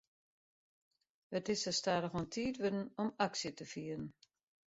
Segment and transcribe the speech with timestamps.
[1.39, 4.05] It is sa stadichoan tiid wurden om aksje te fieren.